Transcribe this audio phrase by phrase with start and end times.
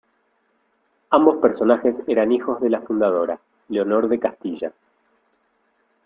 [1.11, 4.71] Ambos personajes eran hijos de la fundadora, Leonor de Castilla.